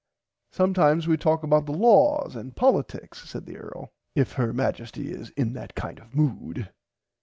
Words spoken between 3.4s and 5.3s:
the earl if Her Majesty is